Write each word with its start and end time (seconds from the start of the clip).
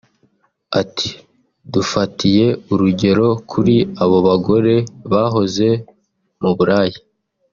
Ati 0.81 1.09
“Dufatiye 1.73 2.45
urugero 2.73 3.27
kuri 3.51 3.75
abo 4.03 4.17
bagore 4.27 4.75
bahoze 5.11 5.67
mu 6.41 6.51
buraya 6.57 6.99